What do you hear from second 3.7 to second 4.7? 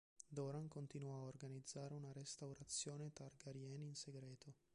in segreto.